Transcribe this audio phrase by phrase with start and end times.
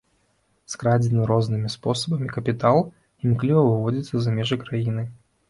[0.73, 2.81] Скрадзены рознымі спосабамі капітал
[3.27, 5.07] імкліва выводзіцца за межы краіны.